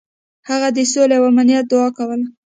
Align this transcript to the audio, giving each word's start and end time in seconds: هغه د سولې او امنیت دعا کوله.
هغه 0.49 0.69
د 0.75 0.79
سولې 0.91 1.15
او 1.17 1.23
امنیت 1.31 1.65
دعا 1.71 1.87
کوله. 1.97 2.25